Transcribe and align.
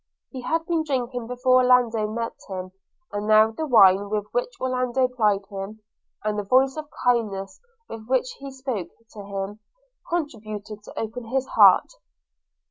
He 0.31 0.41
had 0.41 0.65
been 0.65 0.83
drinking 0.83 1.27
before 1.27 1.57
Orlando 1.61 2.07
met 2.07 2.33
him; 2.49 2.71
and 3.11 3.27
now 3.27 3.51
the 3.51 3.67
wine 3.67 4.09
with 4.09 4.25
which 4.31 4.59
Orlando 4.59 5.07
plied 5.07 5.45
him, 5.51 5.83
and 6.23 6.39
the 6.39 6.43
voice 6.43 6.75
of 6.75 6.89
kindness 7.05 7.61
with 7.87 8.07
which 8.07 8.31
he 8.39 8.49
spoke 8.49 8.89
to 9.11 9.23
him, 9.23 9.59
contributed 10.09 10.81
to 10.85 10.99
open 10.99 11.25
his 11.25 11.45
heart. 11.49 11.91